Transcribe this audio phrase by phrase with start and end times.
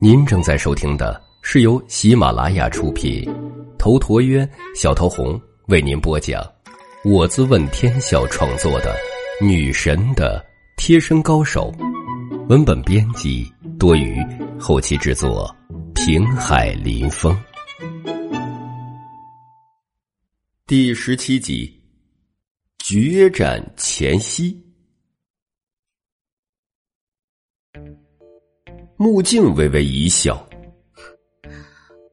[0.00, 3.24] 您正在收听的是由喜马拉雅出品，
[3.78, 6.44] 头陀渊、小桃红为您播讲，
[7.04, 8.92] 我自问天笑创作的
[9.46, 10.44] 《女神的
[10.76, 11.72] 贴身高手》，
[12.48, 13.48] 文本编辑
[13.78, 14.20] 多余，
[14.58, 15.54] 后期制作
[15.94, 17.40] 平海林风，
[20.66, 21.80] 第十七集，
[22.78, 24.60] 决战前夕。
[28.98, 30.42] 穆静微微一笑：“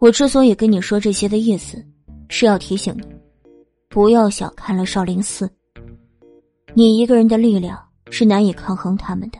[0.00, 1.80] 我之所以跟你说这些的意思，
[2.28, 3.04] 是要提醒你，
[3.88, 5.48] 不要小看了少林寺。
[6.74, 7.78] 你一个人的力量
[8.10, 9.38] 是难以抗衡他们的。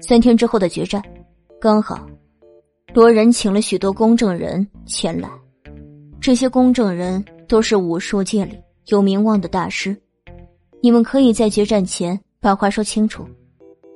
[0.00, 1.02] 三天之后的决战，
[1.60, 2.08] 刚好
[2.94, 5.28] 罗仁请了许多公证人前来，
[6.22, 9.94] 这些公证人都是武术界里有名望的大师。
[10.82, 13.26] 你们可以在决战前把话说清楚，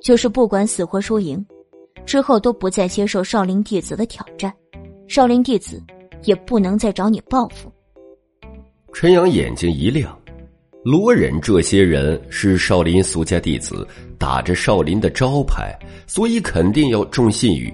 [0.03, 1.43] 就是不管死活输赢。”
[2.05, 4.53] 之后都不再接受少林弟子的挑战，
[5.07, 5.81] 少林弟子
[6.23, 7.71] 也不能再找你报复。
[8.93, 10.17] 陈阳眼睛一亮，
[10.83, 17.73] 罗忍这些人是少林俗家弟子，打着少林的招牌，所以肯定要重信誉。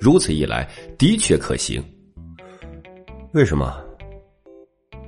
[0.00, 1.82] 如此一来，的确可行。
[3.32, 3.74] 为什么？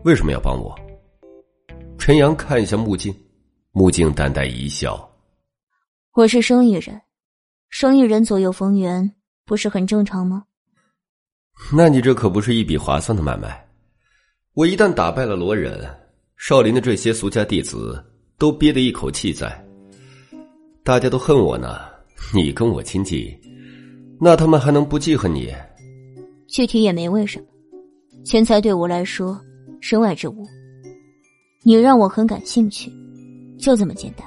[0.04, 0.74] 为什么要帮我？
[1.98, 3.14] 陈阳看向木镜，
[3.72, 5.08] 木镜淡淡一笑
[6.14, 7.00] ：“我是生意人。”
[7.68, 9.14] 生意人左右逢源，
[9.44, 10.44] 不是很正常吗？
[11.72, 13.66] 那你这可不是一笔划算的买卖。
[14.54, 15.82] 我一旦打败了罗忍，
[16.36, 18.02] 少林的这些俗家弟子
[18.38, 19.64] 都憋得一口气在，
[20.84, 21.80] 大家都恨我呢。
[22.34, 23.28] 你跟我亲近，
[24.20, 25.52] 那他们还能不记恨你？
[26.48, 27.46] 具体也没为什么，
[28.24, 29.38] 钱财对我来说
[29.80, 30.46] 身外之物。
[31.62, 32.90] 你让我很感兴趣，
[33.58, 34.26] 就这么简单。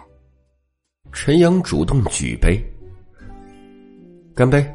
[1.12, 2.62] 陈阳主动举杯。
[4.40, 4.66] 干杯！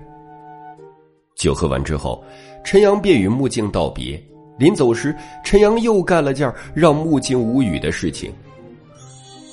[1.34, 2.22] 酒喝完之后，
[2.62, 4.22] 陈阳便与穆静道别。
[4.58, 8.30] 临走时，陈阳又干了件让穆静无语的事情：“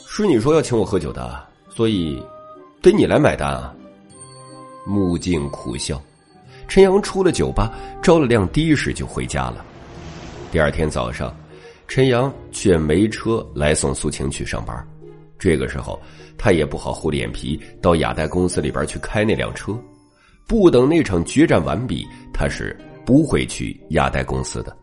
[0.05, 2.21] 是你说要请我喝酒的，所以
[2.81, 3.73] 得你来买单啊。”
[4.85, 5.97] 穆静苦笑。
[6.67, 7.71] 陈阳出了酒吧，
[8.03, 9.63] 招了辆的士就回家了。
[10.51, 11.33] 第二天早上，
[11.87, 14.75] 陈阳却没车来送苏晴去上班。
[15.39, 15.97] 这个时候，
[16.37, 19.73] 他也不好厚脸皮到亚代公司里边去开那辆车。
[20.51, 24.77] 不等那场决战完毕，他是不会去亚代公司的。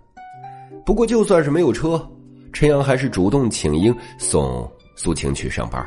[0.83, 2.03] 不过，就算是没有车，
[2.55, 5.87] 陈阳还是主动请缨送苏晴去上班，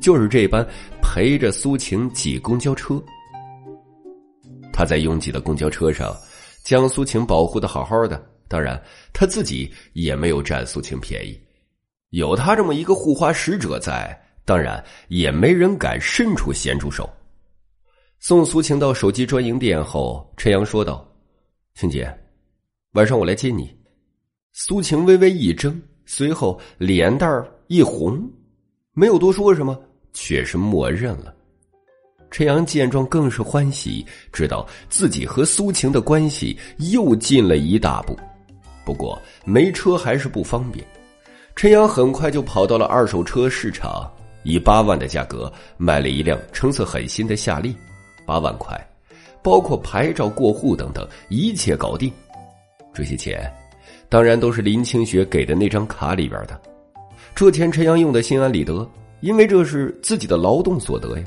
[0.00, 0.66] 就是这般
[1.02, 2.98] 陪着苏晴挤公交车。
[4.72, 6.16] 他在拥挤的公交车上，
[6.64, 8.18] 将苏晴保护的好好的，
[8.48, 11.38] 当然他自己也没有占苏晴便宜。
[12.12, 17.06] 有他这么一个护花使者在，当然也没人敢伸出咸猪手。
[18.20, 21.06] 送苏晴到手机专营店后，陈阳说道
[21.74, 22.12] ：“晴姐，
[22.92, 23.72] 晚上我来接你。”
[24.52, 28.20] 苏晴微微一怔，随后脸蛋一红，
[28.92, 29.80] 没有多说什么，
[30.12, 31.32] 却是默认了。
[32.28, 36.58] 陈阳见状更是欢喜，知道自己和苏晴的关系
[36.90, 38.18] 又进了一大步。
[38.84, 40.84] 不过没车还是不方便，
[41.54, 44.10] 陈阳很快就跑到了二手车市场，
[44.42, 47.76] 以八万的价格买了一辆成色很新的夏利。
[48.28, 48.78] 八万块，
[49.42, 52.12] 包括牌照过户等等，一切搞定。
[52.92, 53.50] 这些钱，
[54.10, 56.60] 当然都是林清雪给的那张卡里边的。
[57.34, 58.86] 这钱陈阳用的心安理得，
[59.20, 61.24] 因为这是自己的劳动所得呀。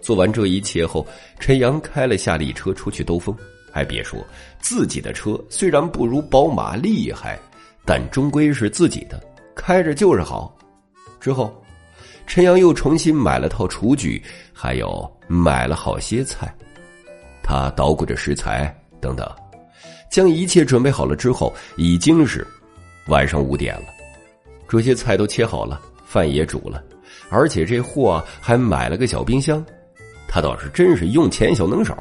[0.00, 1.06] 做完这一切后，
[1.38, 3.36] 陈阳开了夏利车出去兜风。
[3.70, 4.24] 还别说，
[4.60, 7.38] 自己的车虽然不如宝马厉害，
[7.84, 9.22] 但终归是自己的，
[9.54, 10.56] 开着就是好。
[11.20, 11.54] 之后。
[12.26, 16.52] 陈阳又重新买了套厨具，还有买了好些菜。
[17.42, 19.30] 他捣鼓着食材，等等，
[20.10, 22.46] 将一切准备好了之后，已经是
[23.08, 23.84] 晚上五点了。
[24.66, 26.82] 这些菜都切好了，饭也煮了，
[27.28, 29.64] 而且这货还买了个小冰箱。
[30.26, 31.94] 他倒是真是用钱小能手，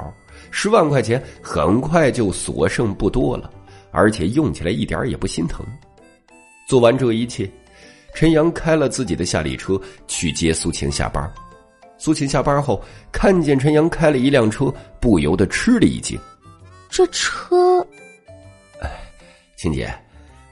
[0.49, 3.51] 十万块钱很快就所剩不多了，
[3.91, 5.63] 而且用起来一点也不心疼。
[6.65, 7.47] 做完这一切。
[8.13, 11.31] 陈阳开了自己的夏利车去接苏晴下班。
[11.97, 16.19] 苏晴下班后看见陈阳开了一辆车，不由得吃了一惊。
[16.89, 17.79] 这车，
[18.81, 18.89] 哎，
[19.55, 19.93] 晴姐，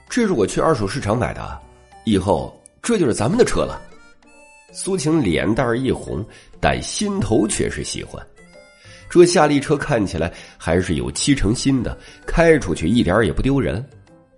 [0.08, 1.60] 这是我去二手市场买的，
[2.04, 3.80] 以后这就是咱们的车了。
[4.72, 6.24] 苏晴脸蛋一红，
[6.58, 8.20] 但心头却是喜欢。
[9.10, 13.84] 这夏利车看起来还是有七成新的，开出去一点也不丢人。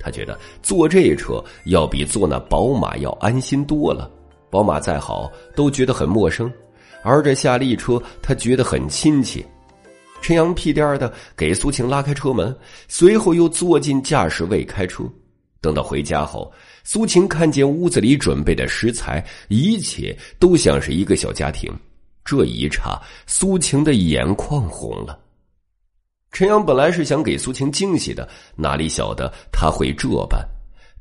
[0.04, 4.10] 他觉得坐这车要比坐那宝马要安心多了。
[4.50, 6.46] 宝马再好，都觉得很陌生；
[7.02, 9.44] 而这夏利车，他觉得很亲切。
[10.20, 12.54] 陈阳屁颠儿的给苏晴拉开车门，
[12.86, 15.04] 随后又坐进驾驶位开车。
[15.60, 16.52] 等到回家后，
[16.84, 21.72] 苏晴看见屋子里准备的食材，一切都像是一个小家庭。
[22.24, 25.18] 这一刹，苏晴的眼眶红了。
[26.34, 30.44] 陈阳本来是想给苏晴惊喜的，哪里晓得他会这般，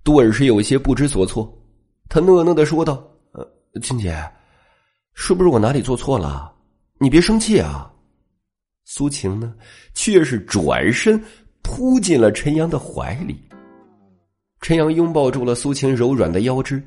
[0.03, 1.51] 顿时有些不知所措。
[2.07, 3.03] 他讷讷的说道
[3.33, 3.44] ：“呃，
[3.81, 4.15] 青姐，
[5.15, 6.53] 是不是我哪里做错了？
[7.00, 7.91] 你别生气啊。”
[8.85, 9.56] 苏晴呢，
[9.95, 11.19] 却是转身
[11.63, 13.35] 扑进了陈阳的怀里。
[14.62, 16.80] 陈阳拥抱住了苏晴柔软的腰肢，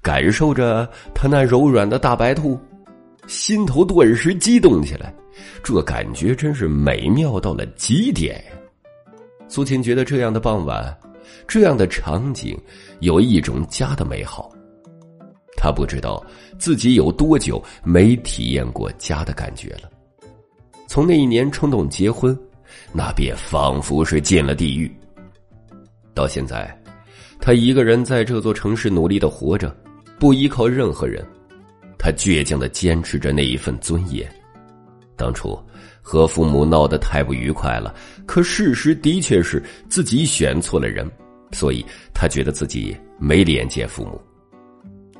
[0.00, 2.58] 感受着她那柔软的大白兔，
[3.26, 5.14] 心头顿时激动起来。
[5.62, 8.42] 这感觉真是美妙到了极点！
[9.48, 10.96] 苏晴觉得这样的傍晚，
[11.48, 12.56] 这样的场景，
[13.00, 14.50] 有一种家的美好。
[15.56, 16.24] 他不知道
[16.58, 19.90] 自己有多久没体验过家的感觉了。
[20.86, 22.38] 从那一年冲动结婚，
[22.92, 24.94] 那便仿佛是进了地狱。
[26.14, 26.78] 到现在，
[27.40, 29.74] 他一个人在这座城市努力的活着，
[30.18, 31.24] 不依靠任何人。
[32.04, 34.30] 他倔强的坚持着那一份尊严。
[35.16, 35.58] 当初
[36.02, 37.94] 和父母闹得太不愉快了，
[38.26, 41.10] 可事实的确是自己选错了人，
[41.52, 44.20] 所以他觉得自己没脸见父母。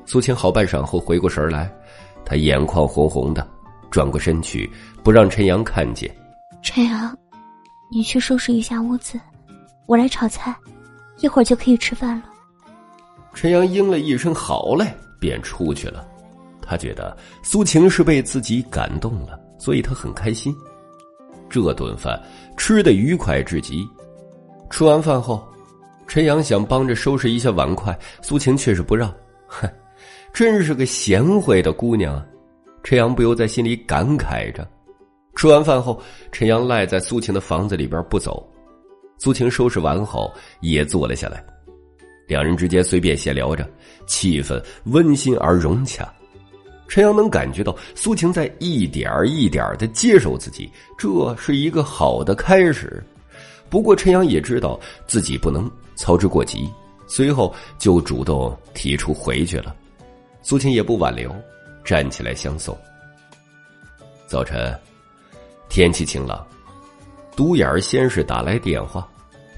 [0.05, 1.75] 苏青好半晌后回过神来，
[2.23, 3.47] 他眼眶红红的。
[3.89, 4.69] 转过身去，
[5.03, 6.15] 不让陈阳看见。
[6.61, 7.17] 陈阳，
[7.91, 9.19] 你去收拾一下屋子，
[9.87, 10.55] 我来炒菜，
[11.17, 12.25] 一会儿就可以吃饭了。
[13.33, 14.85] 陈阳应了一声“好嘞”，
[15.19, 16.05] 便出去了。
[16.65, 20.55] 他觉得苏晴是被自己感动了，所以他很开心。
[21.49, 22.21] 这顿饭
[22.57, 23.87] 吃的愉快至极。
[24.69, 25.47] 吃完饭后，
[26.07, 29.13] 陈阳想帮着收拾一下碗筷，苏晴却是不让。
[29.47, 29.69] 哼，
[30.33, 32.25] 真是个贤惠的姑娘啊。
[32.83, 34.67] 陈阳不由在心里感慨着。
[35.35, 36.01] 吃完饭后，
[36.31, 38.45] 陈阳赖在苏晴的房子里边不走。
[39.17, 40.31] 苏晴收拾完后
[40.61, 41.43] 也坐了下来，
[42.27, 43.69] 两人之间随便闲聊着，
[44.07, 46.11] 气氛温馨而融洽。
[46.87, 53.03] 陈阳能感觉到苏晴在一点儿一点儿的接受自己，这是一个好的开始。
[53.69, 56.69] 不过陈阳也知道自己不能操之过急，
[57.07, 59.75] 随后就主动提出回去了。
[60.41, 61.33] 苏晴也不挽留。
[61.85, 62.75] 站起来相送。
[64.25, 64.75] 早晨，
[65.69, 66.43] 天气晴朗，
[67.35, 69.07] 独眼儿先是打来电话，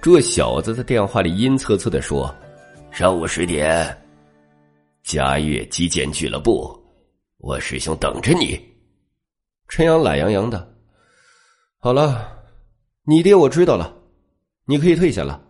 [0.02, 2.30] 这小子在电话里阴恻恻的说
[2.92, 3.98] ：“上午十点，
[5.04, 6.77] 嘉悦击剑俱乐部，
[7.48, 8.60] 我师兄等着你。”
[9.70, 10.70] 陈阳懒洋洋的
[11.80, 12.30] ：“好了，
[13.06, 13.96] 你爹我知道了，
[14.66, 15.42] 你可以退下了。”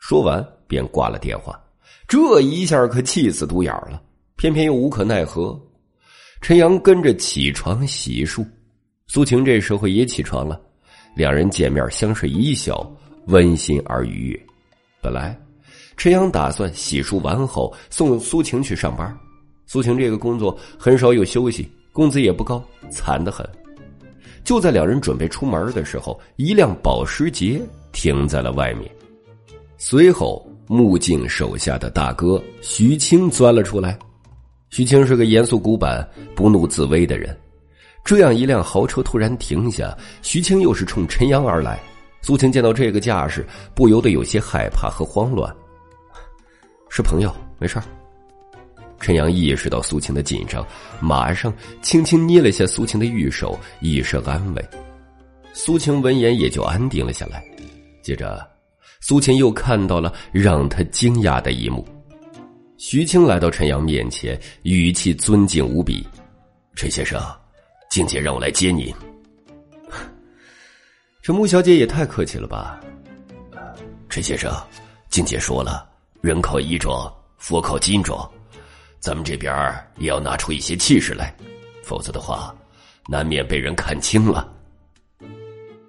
[0.00, 1.62] 说完便挂了电话。
[2.08, 4.02] 这一下可气死独眼了，
[4.36, 5.60] 偏偏又无可奈何。
[6.40, 8.46] 陈阳跟着起床洗漱，
[9.06, 10.58] 苏晴这时候也起床了，
[11.14, 12.90] 两人见面相视一笑，
[13.26, 14.46] 温馨而愉悦。
[15.02, 15.38] 本来
[15.94, 19.14] 陈阳打算洗漱完后送苏晴去上班，
[19.72, 23.48] 苏晴这个工作很少有休息，工资也不高，惨得很。
[24.44, 27.58] 就在两人准备出门的时候，一辆保时捷
[27.90, 28.94] 停在了外面，
[29.78, 33.98] 随后穆静手下的大哥徐青钻了出来。
[34.68, 37.34] 徐青是个严肃古板、不怒自威的人。
[38.04, 41.80] 这样一辆豪车突然停下，徐青又是冲陈阳而来。
[42.20, 43.42] 苏晴见到这个架势，
[43.74, 45.50] 不由得有些害怕和慌乱。
[46.90, 47.80] 是朋友，没事
[49.02, 50.64] 陈阳意识到苏晴的紧张，
[51.00, 54.64] 马上轻轻捏了下苏晴的玉手，以示安慰。
[55.52, 57.44] 苏晴闻言也就安定了下来。
[58.00, 58.48] 接着，
[59.00, 61.84] 苏晴又看到了让他惊讶的一幕。
[62.78, 66.06] 徐青来到陈阳面前，语气尊敬无比
[66.76, 67.20] ：“陈先生，
[67.90, 68.94] 静姐让我来接您。
[71.20, 72.80] 这穆小姐也太客气了吧？”
[74.08, 74.52] 陈先生，
[75.10, 75.88] 静姐说了，
[76.20, 78.28] 人靠衣装，佛靠金装，
[79.02, 79.52] 咱们这边
[79.98, 81.34] 也要拿出一些气势来，
[81.82, 82.54] 否则的话，
[83.08, 84.48] 难免被人看清了。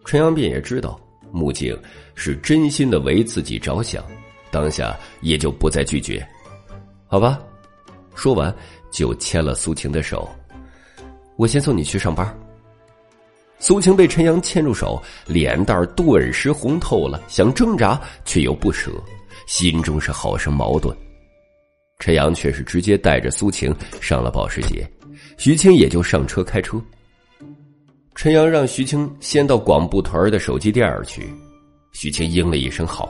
[0.04, 1.00] 陈阳便也知道
[1.32, 1.80] 穆静
[2.16, 4.04] 是真心的为自己着想，
[4.50, 6.28] 当下也就不再拒绝。
[7.06, 7.40] 好吧，
[8.16, 8.52] 说完
[8.92, 10.28] 就牵了苏晴的手。
[11.36, 12.36] 我先送你去上班。
[13.60, 18.92] 苏晴被陈阳牵住手，脸蛋顿时红透了，想挣扎却又不舍，
[19.46, 20.98] 心中是好生矛盾。
[22.04, 24.86] 陈阳却是直接带着苏晴上了保时捷，
[25.38, 26.78] 徐青也就上车开车。
[28.14, 31.34] 陈阳让徐青先到广布屯的手机店去，
[31.94, 33.10] 徐青应了一声好。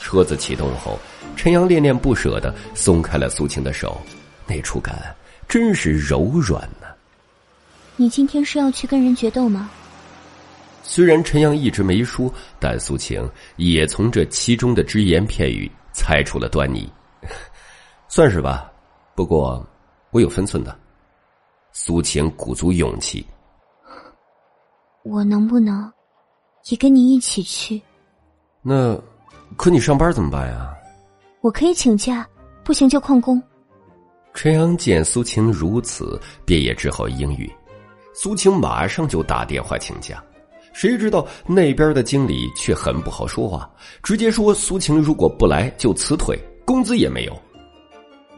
[0.00, 0.96] 车子启动后。
[1.34, 4.00] 陈阳恋恋不舍的松开了苏晴的手，
[4.46, 4.96] 那触感
[5.48, 6.86] 真是柔软呢。
[7.96, 9.68] 你今天是要去跟人决斗吗？
[10.84, 16.88] 虽然陈阳一直没说，但苏晴也从这其中的只言片语猜出了端倪。
[18.14, 18.70] 算是吧，
[19.14, 19.66] 不过
[20.10, 20.78] 我有分寸的。
[21.72, 23.26] 苏晴鼓足勇气
[25.02, 25.90] ：“我能不能
[26.68, 27.80] 也跟你一起去？”
[28.60, 29.00] 那，
[29.56, 30.76] 可你上班怎么办呀？
[31.40, 32.28] 我可以请假，
[32.62, 33.42] 不行就旷工。
[34.34, 37.50] 陈阳见苏晴如此，便也只好应允。
[38.12, 40.22] 苏晴马上就打电话请假。
[40.74, 43.70] 谁知道那边的经理却很不好说话，
[44.02, 47.34] 直接说苏晴如果不来就辞退，工资也没有。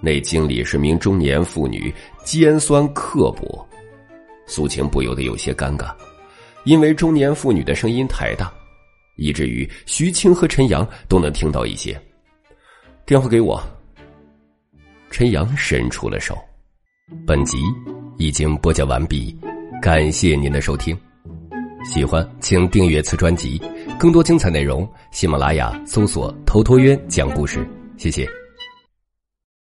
[0.04, 1.92] 那经理是名中年妇女，
[2.24, 3.66] 尖酸刻薄，
[4.46, 5.94] 苏晴不由得有些尴尬，
[6.64, 8.52] 因为中年妇女的声音太大，
[9.16, 11.98] 以至于徐青和陈阳都能听到一些。
[13.06, 13.58] 电话给我。
[15.10, 16.36] 陈阳伸出了手。
[17.26, 17.58] 本集
[18.18, 19.34] 已经播讲完毕，
[19.80, 20.94] 感谢您的收听。
[21.84, 23.60] 喜欢请订阅此专辑，
[23.98, 27.66] 更多精彩内容，喜马拉雅搜索“头陀渊讲故事”。
[27.96, 28.28] 谢谢。